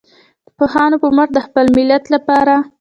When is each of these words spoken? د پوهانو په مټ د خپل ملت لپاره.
د 0.45 0.47
پوهانو 0.57 0.97
په 1.03 1.07
مټ 1.15 1.29
د 1.33 1.37
خپل 1.45 1.65
ملت 1.77 2.03
لپاره. 2.15 2.55